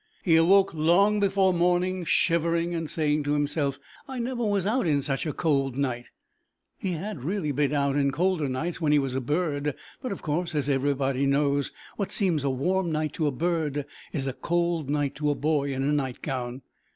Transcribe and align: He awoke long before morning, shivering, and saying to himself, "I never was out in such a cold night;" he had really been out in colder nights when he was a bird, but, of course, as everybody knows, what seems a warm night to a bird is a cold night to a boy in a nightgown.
He 0.23 0.35
awoke 0.35 0.73
long 0.73 1.19
before 1.19 1.53
morning, 1.53 2.05
shivering, 2.05 2.73
and 2.73 2.89
saying 2.89 3.21
to 3.25 3.33
himself, 3.33 3.77
"I 4.07 4.17
never 4.17 4.43
was 4.43 4.65
out 4.65 4.87
in 4.87 5.03
such 5.03 5.27
a 5.27 5.31
cold 5.31 5.77
night;" 5.77 6.05
he 6.79 6.93
had 6.93 7.23
really 7.23 7.51
been 7.51 7.71
out 7.71 7.95
in 7.95 8.09
colder 8.09 8.49
nights 8.49 8.81
when 8.81 8.91
he 8.91 8.97
was 8.97 9.13
a 9.13 9.21
bird, 9.21 9.75
but, 10.01 10.11
of 10.11 10.23
course, 10.23 10.55
as 10.55 10.71
everybody 10.71 11.27
knows, 11.27 11.71
what 11.97 12.11
seems 12.11 12.43
a 12.43 12.49
warm 12.49 12.91
night 12.91 13.13
to 13.13 13.27
a 13.27 13.31
bird 13.31 13.85
is 14.11 14.25
a 14.25 14.33
cold 14.33 14.89
night 14.89 15.13
to 15.17 15.29
a 15.29 15.35
boy 15.35 15.71
in 15.71 15.83
a 15.83 15.91
nightgown. 15.93 16.63